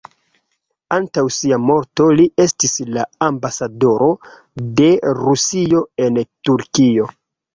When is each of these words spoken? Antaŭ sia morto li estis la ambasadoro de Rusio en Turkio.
Antaŭ 0.95 1.23
sia 1.35 1.59
morto 1.65 2.07
li 2.19 2.23
estis 2.45 2.73
la 2.95 3.03
ambasadoro 3.27 4.09
de 4.79 4.89
Rusio 5.19 5.83
en 6.07 6.19
Turkio. 6.49 7.07